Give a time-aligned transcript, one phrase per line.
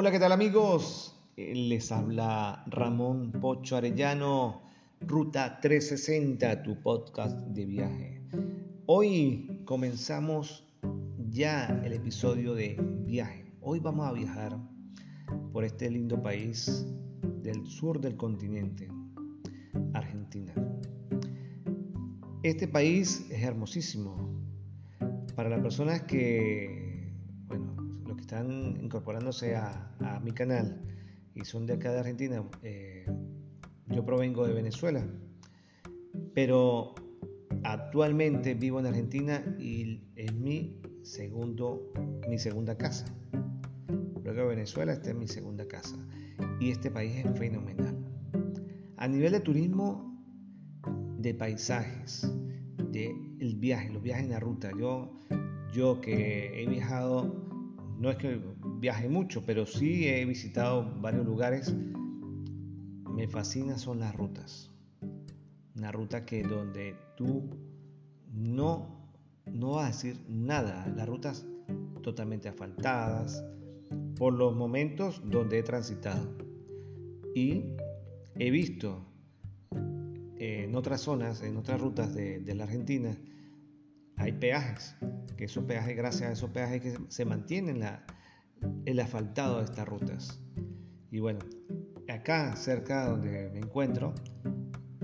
[0.00, 1.12] Hola, ¿qué tal amigos?
[1.36, 4.62] Eh, Les habla Ramón Pocho Arellano,
[5.00, 8.22] Ruta 360, tu podcast de viaje.
[8.86, 10.64] Hoy comenzamos
[11.28, 12.76] ya el episodio de
[13.06, 13.50] viaje.
[13.60, 14.56] Hoy vamos a viajar
[15.52, 16.86] por este lindo país
[17.42, 18.88] del sur del continente,
[19.94, 20.54] Argentina.
[22.44, 24.44] Este país es hermosísimo.
[25.34, 26.77] Para las personas que,
[28.28, 30.82] están incorporándose a, mi canal
[31.34, 33.06] y son de acá de Argentina, eh,
[33.86, 35.02] yo provengo de Venezuela,
[36.34, 36.94] pero
[37.64, 41.90] actualmente vivo en Argentina y es mi segundo,
[42.28, 43.06] mi segunda casa.
[44.22, 45.96] Luego de Venezuela, esta es mi segunda casa
[46.60, 47.96] y este país es fenomenal.
[48.98, 50.22] A nivel de turismo,
[51.16, 52.30] de paisajes,
[52.92, 53.06] de
[53.40, 54.70] el viaje, los viajes en la ruta.
[54.78, 55.16] Yo,
[55.72, 57.47] yo que he viajado,
[57.98, 58.40] no es que
[58.78, 61.74] viaje mucho, pero sí he visitado varios lugares.
[63.14, 64.70] Me fascina son las rutas.
[65.74, 67.50] Una ruta que donde tú
[68.32, 69.10] no,
[69.46, 70.86] no vas a decir nada.
[70.96, 71.44] Las rutas
[72.02, 73.44] totalmente asfaltadas
[74.16, 76.36] por los momentos donde he transitado.
[77.34, 77.64] Y
[78.38, 79.04] he visto
[80.36, 83.16] en otras zonas, en otras rutas de, de, la Argentina,
[84.18, 84.96] hay peajes,
[85.36, 88.04] que esos peajes, gracias a esos peajes que se mantienen la,
[88.84, 90.40] el asfaltado de estas rutas.
[91.10, 91.40] Y bueno,
[92.08, 94.14] acá cerca donde me encuentro,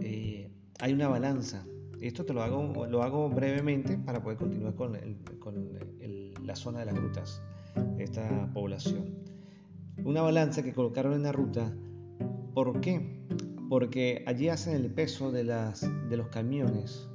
[0.01, 1.65] eh, hay una balanza.
[2.01, 6.57] Esto te lo hago, lo hago brevemente para poder continuar con, el, con el, la
[6.57, 7.43] zona de las rutas,
[7.99, 9.15] esta población.
[10.05, 11.73] Una balanza que colocaron en la ruta,
[12.53, 13.25] ¿por qué?
[13.69, 17.09] porque allí hacen el peso de, las, de los camiones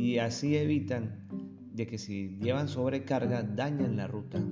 [0.00, 1.28] y así evitan
[1.74, 4.42] de que si llevan sobrecarga dañan la ruta.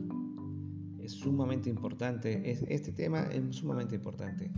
[0.99, 4.51] Es sumamente importante, es, este tema es sumamente importante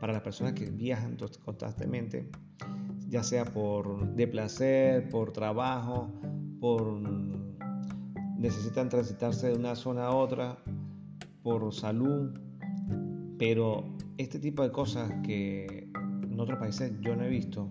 [0.00, 2.30] para las personas que viajan constantemente,
[3.10, 6.10] ya sea por de placer, por trabajo,
[6.60, 6.98] por
[8.38, 10.56] necesitan transitarse de una zona a otra,
[11.42, 12.30] por salud,
[13.38, 13.84] pero
[14.16, 15.90] este tipo de cosas que
[16.22, 17.70] en otros países yo no he visto,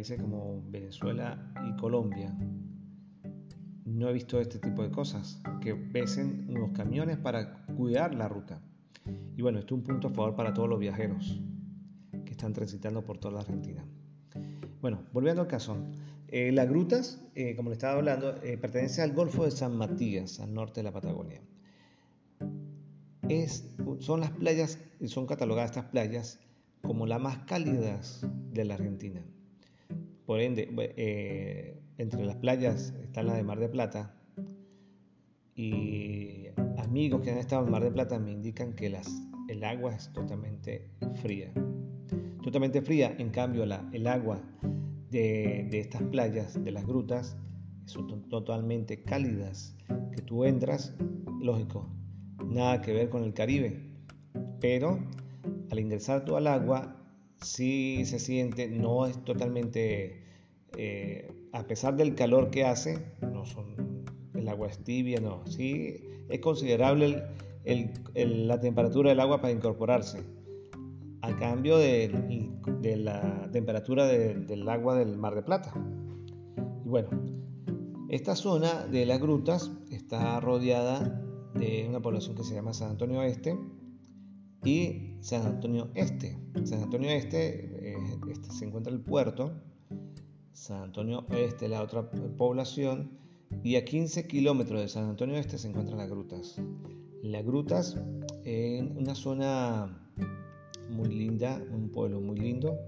[0.00, 2.34] países como Venezuela y Colombia,
[3.84, 8.62] no he visto este tipo de cosas, que pesen unos camiones para cuidar la ruta.
[9.36, 11.42] Y bueno, esto es un punto a favor para todos los viajeros
[12.24, 13.84] que están transitando por toda la Argentina.
[14.80, 15.76] Bueno, volviendo al caso,
[16.28, 20.40] eh, las grutas, eh, como le estaba hablando, eh, pertenece al Golfo de San Matías,
[20.40, 21.42] al norte de la Patagonia.
[23.28, 26.40] Es, son las playas, son catalogadas estas playas
[26.80, 29.22] como las más cálidas de la Argentina.
[30.30, 34.14] Por ende, eh, entre las playas está la de Mar de Plata
[35.56, 36.46] y
[36.78, 38.94] amigos que han estado en Mar de Plata me indican que
[39.48, 40.88] el agua es totalmente
[41.20, 41.52] fría.
[42.44, 44.40] Totalmente fría, en cambio el agua
[45.10, 47.36] de, de estas playas, de las grutas,
[47.86, 49.76] son totalmente cálidas,
[50.14, 50.94] que tú entras,
[51.40, 51.90] lógico,
[52.44, 53.82] nada que ver con el Caribe,
[54.60, 54.96] pero
[55.72, 56.99] al ingresar tú al agua,
[57.40, 60.22] sí se siente, no es totalmente,
[60.76, 65.96] eh, a pesar del calor que hace, no son, el agua es tibia, no, sí
[66.28, 67.24] es considerable
[68.14, 70.22] la temperatura del agua para incorporarse,
[71.22, 72.50] a cambio de,
[72.80, 75.72] de la temperatura de, del agua del Mar de Plata.
[76.84, 77.10] Y bueno,
[78.08, 81.22] esta zona de las grutas está rodeada
[81.54, 83.58] de una población que se llama San Antonio Este,
[84.64, 86.38] y San Antonio Este.
[86.64, 87.96] San Antonio Este, eh,
[88.30, 89.52] este se encuentra el puerto,
[90.52, 93.18] San Antonio Este la otra población
[93.62, 96.60] y a 15 kilómetros de San Antonio Este se encuentran las grutas.
[97.22, 98.00] Las grutas
[98.44, 100.10] en una zona
[100.88, 102.78] muy linda, un pueblo muy lindo,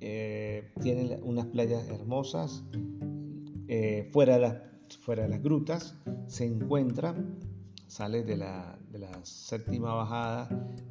[0.00, 2.64] eh, tiene unas playas hermosas,
[3.68, 5.94] eh, fuera de las grutas
[6.26, 7.14] se encuentra
[7.86, 10.48] sales de la, de la séptima bajada,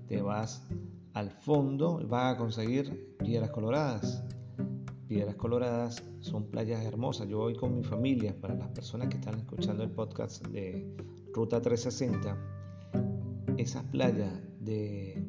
[0.07, 0.67] te vas
[1.13, 4.23] al fondo, vas a conseguir piedras coloradas.
[5.07, 7.27] Piedras Coloradas son playas hermosas.
[7.27, 10.95] Yo voy con mi familia, para las personas que están escuchando el podcast de
[11.31, 12.35] Ruta 360,
[13.57, 15.23] esas playas de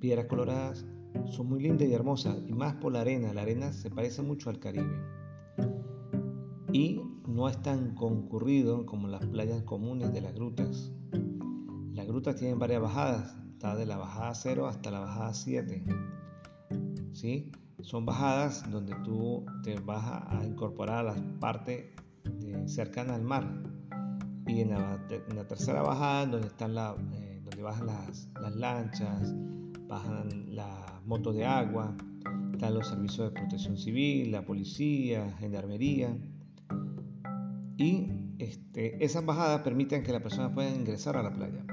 [0.00, 0.84] Piedras Coloradas
[1.26, 3.32] son muy lindas y hermosas, y más por la arena.
[3.32, 4.98] La arena se parece mucho al Caribe.
[6.72, 10.92] Y no es tan concurrido como las playas comunes de las grutas.
[11.92, 15.84] Las grutas tienen varias bajadas, está de la bajada 0 hasta la bajada 7.
[17.12, 17.52] ¿Sí?
[17.80, 21.94] Son bajadas donde tú te vas a incorporar a la parte
[22.66, 23.62] cercana al mar.
[24.46, 29.34] y en la, tercera bajada, donde, están eh, donde bajan las, las, lanchas,
[29.86, 31.96] bajan las motos de agua,
[32.52, 36.16] están los servicios de protección civil, la policía, gendarmería.
[37.76, 38.08] Y
[38.38, 41.64] este, esas bajadas permiten que la persona pueda ingresar a la playa.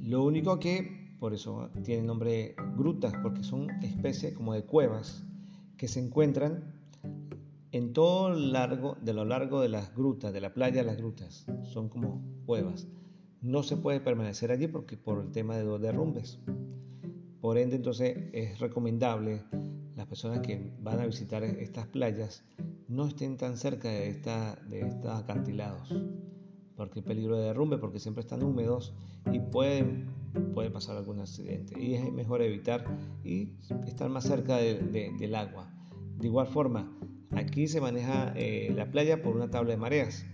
[0.00, 5.24] Lo único que, por eso tiene nombre grutas, porque son especies como de cuevas
[5.76, 6.74] que se encuentran
[7.72, 11.46] en todo largo, de lo largo de las grutas, de la playa las grutas.
[11.64, 12.86] Son como cuevas.
[13.40, 16.38] No se puede permanecer allí porque por el tema de los derrumbes.
[17.40, 19.42] Por ende, entonces es recomendable
[19.96, 22.44] las personas que van a visitar estas playas
[22.92, 25.94] no estén tan cerca de, esta, de estos acantilados,
[26.76, 28.94] porque el peligro de derrumbe, porque siempre están húmedos
[29.32, 30.10] y pueden,
[30.54, 31.80] puede pasar algún accidente.
[31.80, 32.84] Y es mejor evitar
[33.24, 33.54] y
[33.86, 35.72] estar más cerca del agua.
[36.18, 36.92] De igual forma,
[37.30, 40.26] aquí se maneja eh, la playa por una tabla de mareas.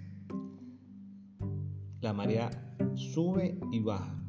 [2.01, 2.51] La marea
[2.95, 4.21] sube y baja.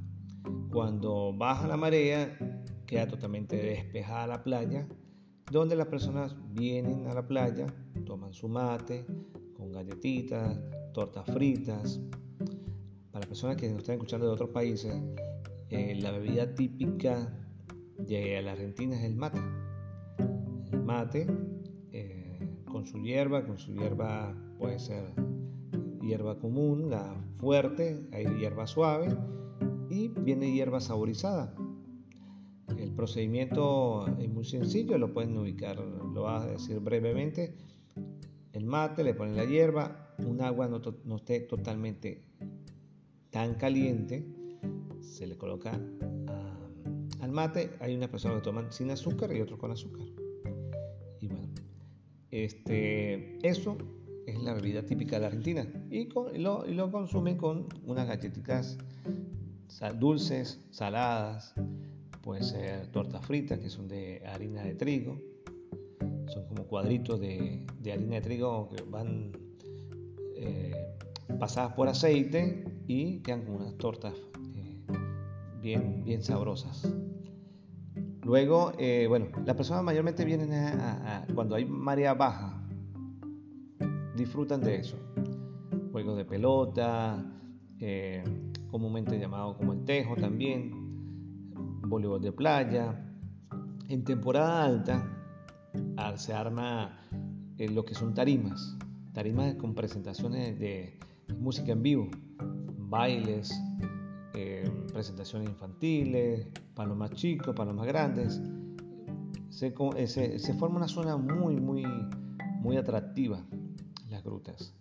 [0.71, 2.37] Cuando baja la marea,
[2.85, 4.87] queda totalmente despejada la playa
[5.51, 7.67] donde las personas vienen a la playa,
[8.05, 9.05] toman su mate
[9.53, 10.59] con galletitas,
[10.93, 11.99] tortas fritas.
[13.11, 14.93] Para personas que nos están escuchando de otros países,
[15.69, 17.33] eh, la bebida típica
[17.97, 19.39] de la Argentina es el mate.
[20.71, 21.27] El mate
[21.91, 25.13] eh, con su hierba, con su hierba puede ser
[26.01, 29.15] hierba común, la fuerte, hay hierba suave
[29.89, 31.53] y viene hierba saborizada
[32.83, 37.55] el procedimiento es muy sencillo, lo pueden ubicar, lo voy a decir brevemente.
[38.69, 42.21] Mate, le ponen la hierba, un agua no, esté totalmente
[43.31, 44.23] tan caliente,
[45.01, 45.71] se le coloca
[47.19, 47.71] al mate.
[47.79, 50.05] Hay unas personas que toman sin azúcar y otros con azúcar.
[51.19, 51.49] Y bueno,
[52.29, 53.75] este, eso
[54.27, 56.07] es la bebida típica de Argentina y,
[56.37, 58.77] lo, y lo consumen con unas galletitas
[59.97, 61.55] dulces, saladas,
[62.21, 65.19] puede ser tortas fritas que son de harina de trigo,
[66.29, 69.31] son como cuadritos de, harina de trigo que van
[70.35, 70.95] eh,
[71.39, 74.13] pasadas por aceite y quedan como unas tortas
[74.55, 74.79] eh,
[75.61, 76.93] bien, bien sabrosas.
[78.23, 80.51] Luego, eh, bueno, las personas mayormente vienen
[81.33, 82.63] cuando hay marea baja,
[84.15, 84.97] disfrutan de eso.
[85.91, 87.25] Juegos de pelota,
[88.69, 90.71] comúnmente llamado como el tejo también,
[91.87, 93.03] voleibol de playa.
[93.87, 95.18] En temporada alta
[96.17, 96.99] se arma
[97.57, 98.77] eh, lo que son tarimas,
[99.13, 100.97] tarimas con presentaciones de
[101.37, 102.09] música en vivo,
[102.77, 103.51] bailes,
[104.33, 108.41] eh, presentaciones infantiles, para los más chicos, para los más grandes.
[109.49, 111.83] Se, eh, se, forma una zona muy, muy,
[112.61, 113.45] muy atractiva,
[114.09, 114.73] las grutas.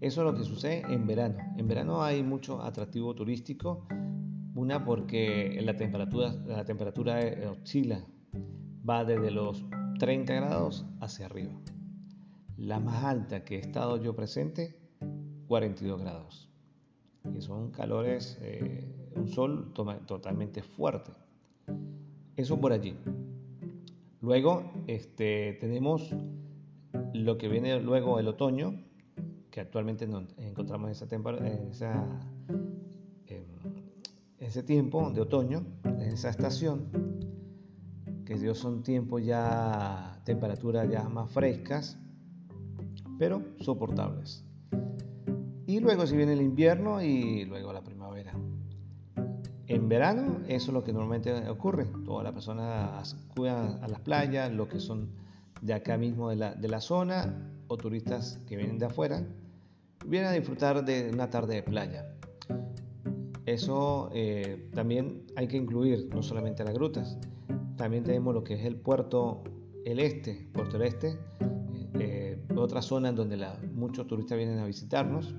[0.00, 1.36] Eso es lo que sucede en verano.
[1.56, 3.86] En verano hay mucho atractivo turístico
[4.54, 7.18] una porque la temperatura, la temperatura
[7.50, 8.04] oscila,
[8.88, 9.64] va desde los
[9.98, 11.52] 30 grados hacia arriba.
[12.56, 14.76] La más alta que he estado yo presente,
[15.48, 16.48] 42 grados.
[17.34, 19.72] Y son calores, eh, un sol
[20.06, 21.12] totalmente fuerte.
[22.36, 22.96] Eso por allí.
[24.20, 26.14] Luego este, tenemos
[27.12, 28.82] lo que viene luego el otoño,
[29.50, 31.06] que actualmente nos encontramos esa
[34.44, 36.86] ese tiempo de otoño, en esa estación,
[38.24, 41.98] que Dios son tiempos ya, temperaturas ya más frescas,
[43.18, 44.44] pero soportables.
[45.66, 48.34] Y luego si viene el invierno y luego la primavera.
[49.66, 51.86] En verano eso es lo que normalmente ocurre.
[52.04, 55.08] Todas las personas acuden a las playas, lo que son
[55.62, 57.34] de acá mismo de la, de la zona
[57.68, 59.26] o turistas que vienen de afuera,
[60.06, 62.14] vienen a disfrutar de una tarde de playa.
[63.46, 67.18] Eso eh, también hay que incluir, no solamente las grutas,
[67.76, 69.42] también tenemos lo que es el puerto
[69.84, 71.18] el este, Puerto el Este,
[71.94, 73.36] eh, otra zona en donde
[73.72, 75.34] muchos turistas vienen a visitarnos,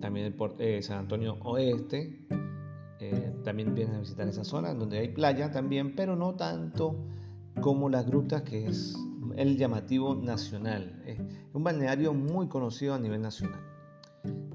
[0.00, 2.26] también el eh, San Antonio Oeste,
[3.44, 6.96] también vienen a visitar esa zona, donde hay playa también, pero no tanto
[7.60, 8.96] como las grutas, que es
[9.36, 11.18] el llamativo nacional, es
[11.54, 13.60] un balneario muy conocido a nivel nacional.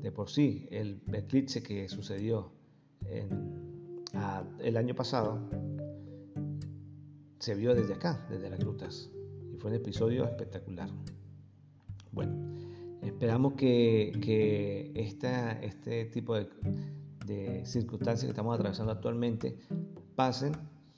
[0.01, 2.51] De por sí el eclipse que sucedió
[4.60, 5.39] el año pasado
[7.43, 9.09] se vio desde acá, desde las grutas,
[9.51, 10.89] y fue un episodio espectacular.
[12.13, 12.31] Bueno,
[13.01, 16.47] esperamos que, este tipo de,
[17.25, 19.57] de, circunstancias que estamos atravesando actualmente
[20.15, 20.53] pasen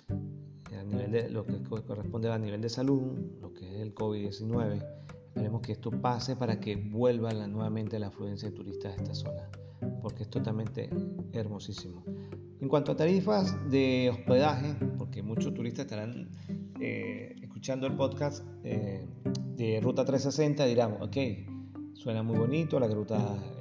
[0.07, 4.85] a nivel de lo que corresponde a nivel de salud, lo que es el COVID-19,
[5.29, 9.49] Esperemos que esto pase para que vuelva nuevamente la afluencia de turistas a esta zona,
[10.01, 10.89] porque es totalmente
[11.33, 12.03] hermosísimo.
[12.59, 16.29] En cuanto a tarifas de hospedaje, porque muchos turistas estarán
[16.79, 19.07] eh, escuchando el podcast eh,
[19.55, 21.17] de Ruta 360, dirán, ok,
[21.93, 23.19] suena muy bonito, la ruta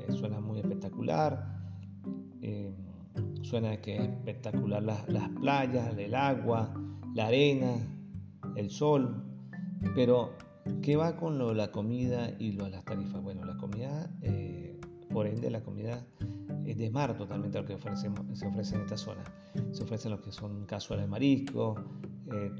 [0.08, 1.52] eh, suena muy espectacular,
[3.42, 6.74] suena que es espectacular las, las playas, el agua,
[7.14, 7.76] la arena,
[8.56, 9.22] el sol,
[9.94, 10.32] pero
[10.82, 13.22] ¿qué va con lo, la comida y lo, las tarifas?
[13.22, 14.73] Bueno, la comida, eh,
[15.14, 16.04] por ende, la comida
[16.66, 17.78] es de mar totalmente lo que
[18.34, 19.22] se ofrece en esta zona.
[19.70, 21.76] Se ofrecen lo que son cazuelas de marisco,
[22.32, 22.50] eh,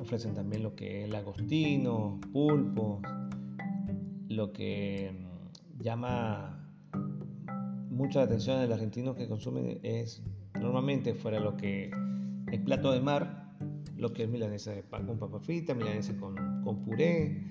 [0.00, 3.02] ofrecen también lo que es el agostino, pulpo,
[4.28, 6.70] lo que mm, llama
[7.90, 10.22] mucha atención del argentino que consumen es
[10.60, 11.90] normalmente fuera lo que
[12.52, 13.52] es plato de mar,
[13.96, 17.44] lo que es milanesa de con papa frita, milanesa con, con puré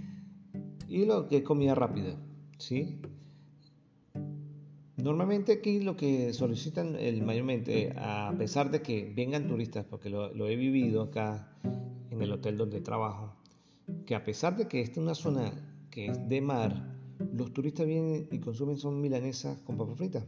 [0.88, 2.16] y lo que es comida rápida,
[2.58, 3.02] ¿sí?
[5.02, 10.32] Normalmente aquí lo que solicitan el mayormente, a pesar de que vengan turistas, porque lo,
[10.34, 11.58] lo, he vivido acá
[12.12, 13.34] en el hotel donde trabajo,
[14.06, 15.54] que a pesar de que esta es una zona
[15.90, 16.96] que es de mar,
[17.34, 20.24] los turistas vienen y consumen son milanesas con papa frita.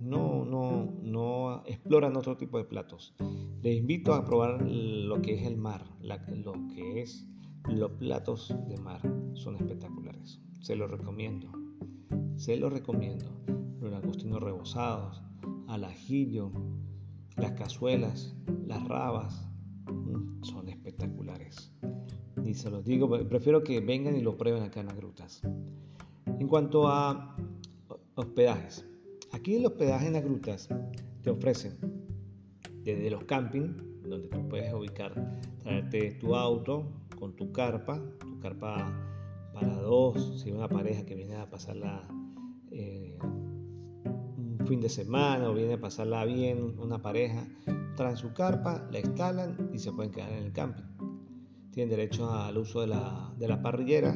[0.00, 3.14] No, no, no exploran otro tipo de platos.
[3.62, 7.26] Les invito a probar lo que es el mar, lo que es
[7.68, 9.02] los platos de mar.
[9.34, 10.40] Son espectaculares.
[10.60, 11.67] Se los recomiendo.
[12.38, 13.24] Se los recomiendo.
[13.80, 15.20] Los langostinos rebozados,
[15.66, 16.52] al ajillo,
[17.36, 19.48] las cazuelas, las rabas,
[19.86, 21.72] mm, son espectaculares.
[22.44, 25.42] Y se los digo, prefiero que vengan y lo prueben acá en las grutas.
[26.26, 27.36] En cuanto a
[28.14, 28.86] hospedajes,
[29.32, 30.68] aquí el hospedaje en las grutas
[31.22, 31.76] te ofrecen
[32.84, 35.12] desde los campings, donde tú puedes ubicar,
[35.58, 38.92] traerte tu auto con tu carpa, tu carpa
[39.52, 42.08] para dos, si una pareja que viene a pasarla
[42.70, 47.46] eh, un fin de semana o viene a pasarla bien, una pareja,
[47.96, 50.84] traen su carpa, la instalan y se pueden quedar en el camping.
[51.70, 54.14] Tienen derecho al uso de la, de la parrillera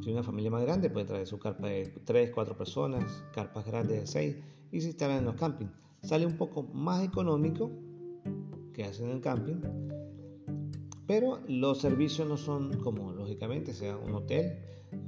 [0.00, 4.00] si una familia más grande puede traer su carpa de 3, 4 personas, carpas grandes
[4.00, 4.36] de 6
[4.72, 5.72] y se instalan en los campings.
[6.02, 7.70] Sale un poco más económico
[8.72, 9.56] que hacen en el camping,
[11.08, 14.58] pero los servicios no son como lógicamente sea un hotel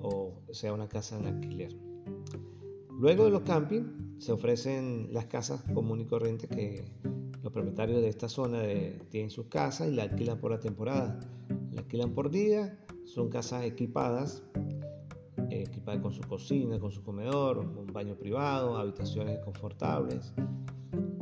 [0.01, 1.77] o sea una casa en alquiler.
[2.99, 3.87] Luego de los campings
[4.19, 6.91] se ofrecen las casas común y corrientes que
[7.43, 8.63] los propietarios de esta zona
[9.11, 11.21] tienen sus casas y la alquilan por la temporada.
[11.71, 14.43] La alquilan por día, son casas equipadas
[15.51, 20.33] equipada con su cocina, con su comedor, un baño privado, habitaciones confortables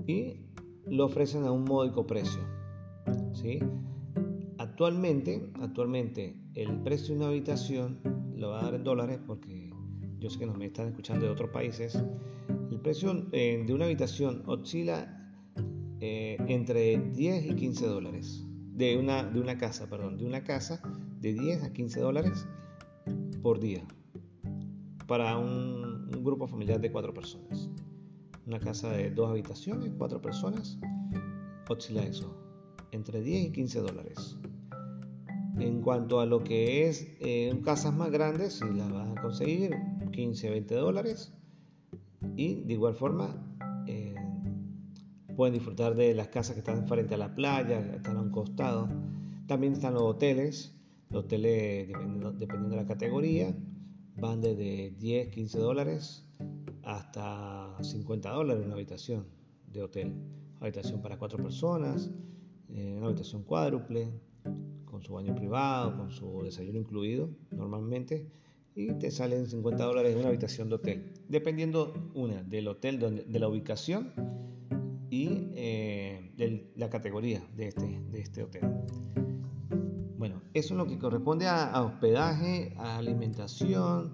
[0.06, 0.40] y
[0.86, 2.40] lo ofrecen a un módico precio.
[3.32, 3.60] ¿sí?
[4.78, 7.98] Actualmente, actualmente el precio de una habitación
[8.36, 9.72] lo va a dar en dólares porque
[10.20, 12.00] yo sé que nos me están escuchando de otros países.
[12.70, 15.34] El precio eh, de una habitación oscila
[15.98, 18.46] eh, entre 10 y 15 dólares.
[18.72, 20.80] De una, de una casa, perdón, de una casa
[21.20, 22.46] de 10 a 15 dólares
[23.42, 23.84] por día
[25.08, 27.68] para un, grupo familiar de cuatro personas.
[28.46, 30.78] Una casa de dos habitaciones, cuatro personas,
[31.68, 32.32] oscila eso,
[32.92, 34.38] entre 10 y 15 dólares.
[35.60, 39.76] En cuanto a lo que es eh, casas más grandes, si las vas a conseguir,
[40.12, 41.32] 15, 20 dólares.
[42.36, 43.34] Y de igual forma,
[43.86, 44.14] eh,
[45.36, 48.88] pueden disfrutar de las casas que están frente a la playa, están a un costado.
[49.46, 50.76] También están los hoteles,
[51.10, 53.56] los hoteles dependiendo, dependiendo de la categoría,
[54.16, 56.24] van desde 10, 15 dólares
[56.82, 59.26] hasta 50 dólares una habitación
[59.72, 60.12] de hotel.
[60.60, 62.10] Habitación para cuatro personas,
[62.70, 64.10] eh, una habitación cuádruple,
[64.98, 68.26] con su baño privado, con su desayuno incluido normalmente,
[68.74, 73.48] y te salen 50 dólares una habitación de hotel, dependiendo una del hotel, de la
[73.48, 74.12] ubicación
[75.08, 78.62] y eh, de la categoría de este, de este hotel.
[80.54, 84.12] Eso es lo que corresponde a, hospedaje, a alimentación.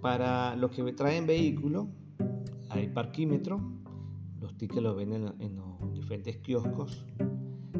[0.00, 1.88] Para los que traen vehículo,
[2.70, 3.60] hay parquímetro.
[4.40, 7.04] Los tickets los venden en los diferentes kioscos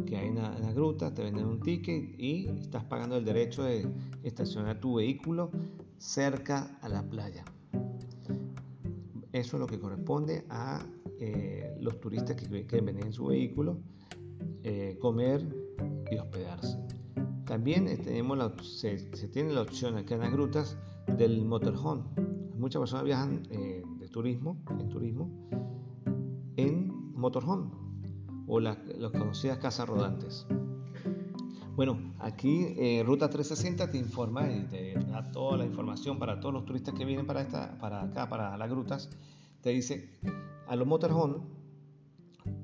[0.09, 1.13] que hay en la, gruta.
[1.13, 3.87] Te venden un ticket y estás pagando el derecho de
[4.23, 5.51] estacionar tu vehículo
[5.99, 7.45] cerca a la playa.
[9.33, 10.85] Eso es lo que corresponde a
[11.21, 13.79] eh, los turistas que quieren venir en su vehículo,
[14.63, 15.47] eh, comer
[16.11, 16.79] y hospedarse.
[17.45, 18.39] También eh, tenemos
[18.79, 18.97] se,
[19.29, 20.79] tiene la opción acá en las grutas
[21.19, 22.05] del motorhome.
[22.57, 25.31] Muchas personas viajan de turismo, en turismo,
[26.57, 27.88] en motorhome
[28.49, 28.79] o las,
[29.13, 30.47] conocidas casas rodantes.
[31.77, 36.53] Bueno, aquí eh, Ruta 360 te informa y te da toda la información para todos
[36.53, 39.11] los turistas que vienen para, esta, para acá, para las grutas.
[39.61, 40.11] Te dice,
[40.67, 41.37] a los motorhome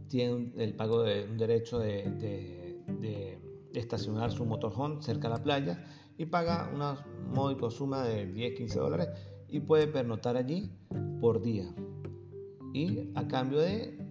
[0.09, 3.39] tienen el pago de un derecho de, de,
[3.75, 5.85] estacionar su motorhome cerca de la playa
[6.17, 9.09] y paga una módica suma de 10-15 dólares
[9.49, 10.71] y puede pernotar allí
[11.21, 11.75] por día.
[12.73, 14.04] Y a cambio de,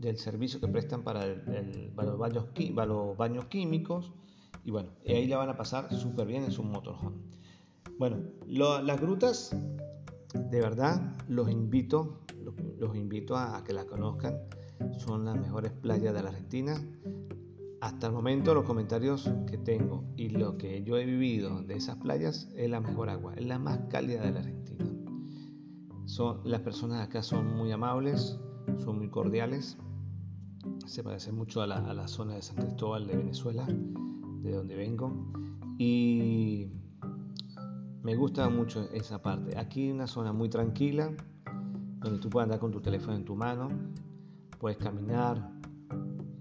[0.00, 4.12] del servicio que prestan para, el, los, baños, para los baños químicos,
[4.64, 7.16] y bueno, ahí la van a pasar súper bien en su motorhome.
[7.98, 9.54] Bueno, las grutas,
[10.34, 12.20] de verdad, los invito,
[12.78, 14.38] los, invito a, que la conozcan.
[14.98, 16.82] Son las mejores playas de la Argentina.
[17.82, 21.96] Hasta el momento los comentarios que tengo y lo que yo he vivido de esas
[21.96, 24.86] playas es la mejor agua, es la más cálida de la Argentina.
[26.06, 28.38] Son, las personas acá son muy amables,
[28.78, 29.78] son muy cordiales,
[30.86, 35.12] se parece mucho a la, a zona de San Cristóbal de Venezuela de donde vengo.
[35.78, 36.68] Y
[38.02, 39.58] me gusta mucho esa parte.
[39.58, 41.10] Aquí una zona muy tranquila,
[42.00, 43.68] donde tú puedes andar con tu teléfono en tu mano,
[44.58, 45.50] puedes caminar,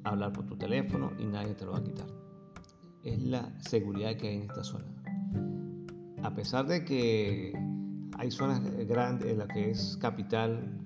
[0.04, 2.08] hablar por tu teléfono y nadie te lo va a quitar.
[3.04, 4.86] Es la seguridad que hay en esta zona.
[6.24, 7.54] A pesar de que
[8.18, 10.86] hay zonas grandes en la que es capital,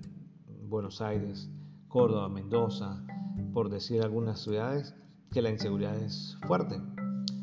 [0.68, 1.50] Buenos Aires,
[1.88, 3.04] Córdoba, Mendoza,
[3.54, 4.94] por decir algunas ciudades,
[5.30, 6.80] que la inseguridad es fuerte.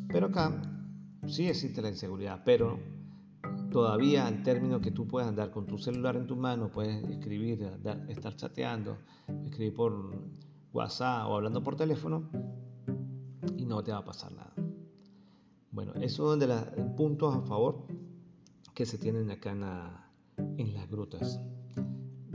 [0.09, 0.61] Pero acá
[1.25, 2.79] sí existe la inseguridad, pero
[3.71, 7.63] todavía al término que tú puedes andar con tu celular en tu mano, puedes escribir,
[8.09, 8.97] estar chateando,
[9.45, 10.11] escribir por
[10.73, 12.29] WhatsApp o hablando por teléfono
[13.57, 14.53] y no te va a pasar nada.
[15.71, 16.63] Bueno, es de los
[16.97, 17.85] puntos a favor
[18.73, 21.39] que se tienen acá en, en las grutas.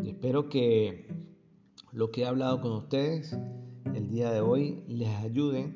[0.03, 1.15] Espero que
[1.93, 3.37] lo que he hablado con ustedes
[3.97, 5.73] el día de hoy les ayude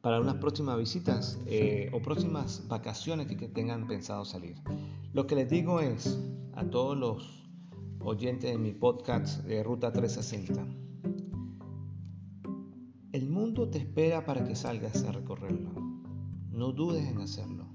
[0.00, 4.54] para unas próximas visitas eh, o próximas vacaciones que, tengan pensado salir.
[5.12, 6.20] Lo que les digo es
[6.54, 7.48] a todos los
[7.98, 10.64] oyentes de mi podcast de Ruta 360,
[13.10, 15.72] el mundo te espera para que salgas a recorrerlo.
[16.52, 17.66] No dudes en hacerlo.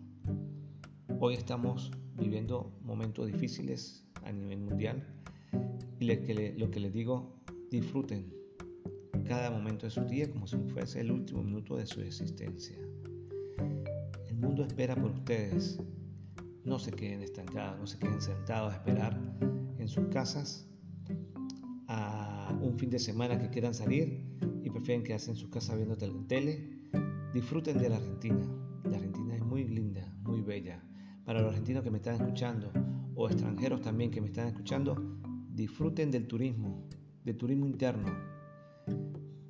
[1.19, 5.05] Hoy estamos viviendo momentos difíciles a nivel mundial
[5.99, 7.35] y lo que les digo,
[7.69, 8.40] disfruten
[9.23, 12.77] cada momento de su día como si fuese el último minuto de su existencia.
[14.27, 15.79] El mundo espera por ustedes.
[16.63, 19.19] No se queden estancados, no se queden sentados a esperar
[19.77, 20.67] en sus casas
[21.87, 24.23] a un fin de semana que quieran salir
[24.63, 26.69] y prefieren quedarse en sus casas viendo tele.
[27.33, 28.45] Disfruten de la Argentina.
[28.83, 30.83] La Argentina es muy linda, muy bella.
[31.25, 32.71] Para los argentinos que me están escuchando
[33.15, 34.95] o extranjeros también que me están escuchando,
[35.53, 36.87] disfruten del turismo,
[37.23, 38.30] del turismo interno,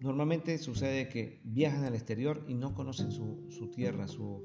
[0.01, 4.43] Normalmente sucede que viajan al exterior y no conocen su, tierra, su,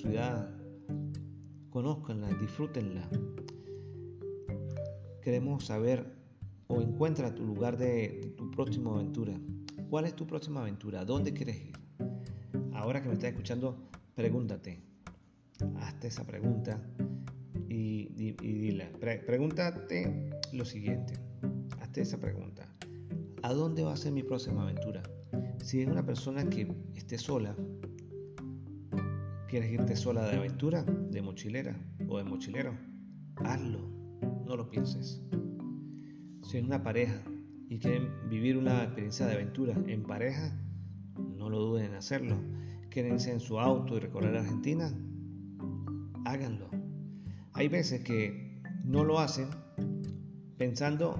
[0.00, 0.48] ciudad.
[1.70, 3.08] Conózcanla, disfrútenla.
[5.20, 6.14] Queremos saber
[6.68, 9.36] o encuentra tu lugar de, tu próxima aventura.
[9.90, 11.04] ¿Cuál es tu próxima aventura?
[11.04, 11.76] ¿Dónde quieres ir?
[12.72, 14.78] Ahora que me estás escuchando, pregúntate.
[15.80, 16.80] Hazte esa pregunta
[17.68, 21.14] y, y, pregúntate lo siguiente.
[21.80, 22.65] Hazte esa pregunta.
[23.46, 25.04] ¿A dónde va a ser mi próxima aventura?
[25.62, 27.54] Si es una persona que esté sola,
[29.48, 31.78] quieres irte sola de aventura, de mochilera
[32.08, 32.76] o de mochilero,
[33.36, 33.88] hazlo,
[34.44, 35.22] no lo pienses.
[36.42, 37.22] Si es una pareja
[37.68, 40.52] y quieren vivir una experiencia de aventura en pareja,
[41.36, 42.34] no lo duden en hacerlo.
[42.90, 44.92] Quieren irse en su auto y recorrer Argentina,
[46.24, 46.68] háganlo.
[47.52, 49.50] Hay veces que no lo hacen
[50.58, 51.16] pensando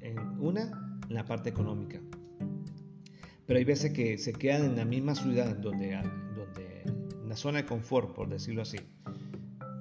[0.00, 2.00] en una la parte económica.
[3.46, 5.96] Pero hay veces que se quedan en la misma ciudad donde,
[6.34, 6.82] donde
[7.22, 8.78] en la zona de confort, por decirlo así.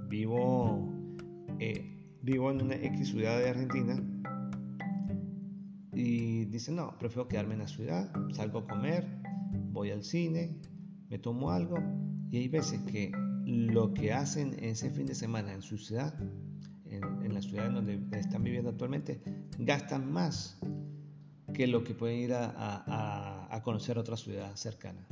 [0.10, 0.92] Vivo,
[1.60, 4.02] eh, vivo en una X ciudad de Argentina
[5.94, 9.08] y dicen, no, prefiero quedarme en la ciudad, salgo a comer,
[9.72, 10.58] voy al cine,
[11.10, 11.78] me tomo algo
[12.32, 13.12] y hay veces que
[13.46, 16.14] lo que hacen ese fin de semana en su ciudad,
[16.86, 19.22] en, en la ciudad en donde están viviendo actualmente,
[19.60, 20.60] gastan más
[21.54, 25.08] que lo que pueden ir a, conocer otra ciudad cercana.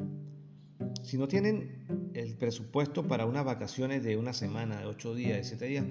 [1.04, 5.44] Si no tienen el presupuesto para unas vacaciones de una semana, de ocho días, de
[5.44, 5.86] siete días,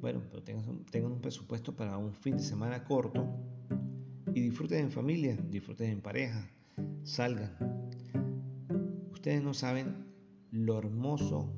[0.00, 3.26] bueno, pero tengan, tengan un presupuesto para un fin de semana corto
[4.32, 6.48] y disfruten en familia, disfruten en pareja,
[7.02, 7.56] salgan.
[9.10, 10.06] Ustedes no saben
[10.52, 11.52] lo hermoso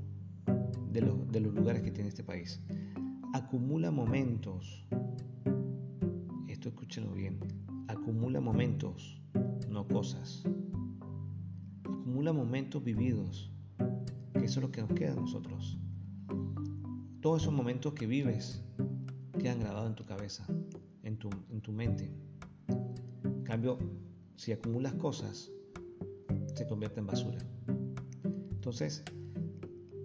[0.90, 2.60] de los, de los lugares que tiene este país.
[3.34, 4.86] Acumula momentos.
[6.48, 7.38] Esto escúchenlo bien
[7.90, 9.20] acumula momentos,
[9.68, 10.44] no cosas.
[11.84, 13.52] acumula momentos vividos,
[14.32, 15.78] que eso es lo que nos queda a nosotros.
[17.20, 18.62] Todos esos momentos que vives
[19.38, 20.46] quedan grabados en tu cabeza,
[21.02, 22.12] en tu, en tu mente.
[23.24, 23.78] En cambio,
[24.36, 25.50] si acumulas cosas,
[26.54, 27.38] se convierte en basura.
[28.52, 29.02] Entonces,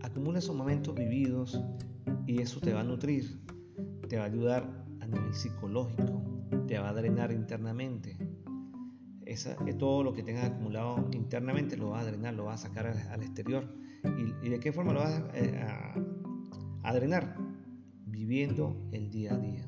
[0.01, 1.61] acumula esos momentos vividos
[2.25, 3.39] y eso te va a nutrir,
[4.09, 6.34] te va a ayudar a nivel psicológico,
[6.67, 8.17] te va a drenar internamente.
[9.25, 12.87] Esa, todo lo que tengas acumulado internamente lo va a drenar, lo va a sacar
[12.87, 13.67] al, exterior.
[14.43, 15.95] ¿Y, de qué forma lo vas eh, a,
[16.83, 17.35] a drenar?
[18.05, 19.67] Viviendo el día a día.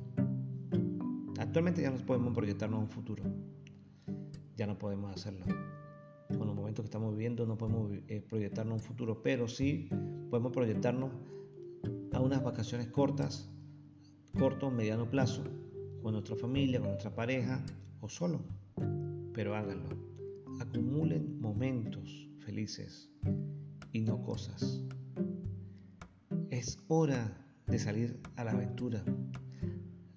[1.39, 3.23] Actualmente ya no podemos proyectarnos un futuro.
[4.55, 5.45] Ya no podemos hacerlo
[6.35, 9.89] con los momentos que estamos viviendo no podemos eh, proyectarnos un futuro, pero sí
[10.29, 11.11] podemos proyectarnos
[12.11, 13.49] a unas vacaciones cortas,
[14.37, 15.43] corto, mediano plazo,
[16.07, 17.61] con nuestra familia, con nuestra pareja
[17.99, 18.39] o solo.
[19.33, 19.89] Pero háganlo.
[20.61, 23.11] Acumulen momentos felices
[23.91, 24.85] y no cosas.
[26.49, 29.03] Es hora de salir a la aventura,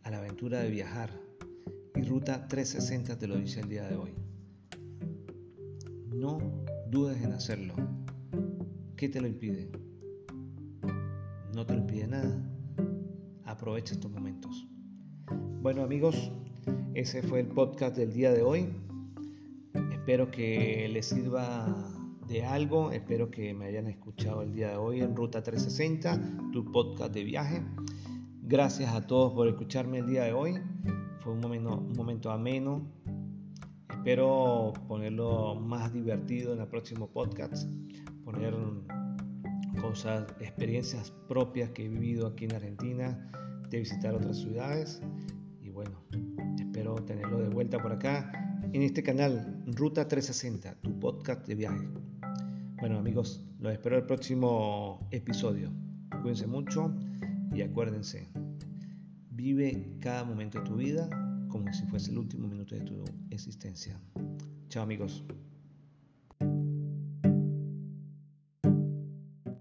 [0.04, 1.10] a la aventura de viajar.
[1.96, 4.14] Y Ruta 360 te lo dice el día de hoy.
[6.14, 6.38] No
[6.88, 7.74] dudes en hacerlo.
[8.96, 9.72] ¿Qué te lo impide?
[11.52, 12.40] No te lo impide nada.
[13.44, 14.69] Aprovecha estos momentos.
[15.62, 16.32] Bueno amigos,
[16.94, 18.70] ese fue el podcast del día de hoy.
[19.92, 21.66] Espero que les sirva
[22.26, 22.92] de algo.
[22.92, 27.24] Espero que me hayan escuchado el día de hoy en Ruta 360, tu podcast de
[27.24, 27.62] viaje.
[28.42, 30.54] Gracias a todos por escucharme el día de hoy.
[31.20, 32.90] Fue un momento, un momento ameno,
[33.90, 37.68] Espero ponerlo más divertido en el próximo podcast,
[38.24, 38.54] poner
[39.82, 43.30] cosas, experiencias propias que he vivido aquí en Argentina,
[43.68, 45.02] de visitar otras ciudades
[47.10, 48.30] tenerlo de vuelta por acá
[48.72, 51.88] en este canal Ruta 360, tu podcast de viaje.
[52.78, 55.72] Bueno amigos, los espero el próximo episodio.
[56.22, 56.94] Cuídense mucho
[57.52, 58.28] y acuérdense,
[59.32, 61.10] vive cada momento de tu vida
[61.48, 64.00] como si fuese el último minuto de tu existencia.
[64.68, 65.24] Chao amigos.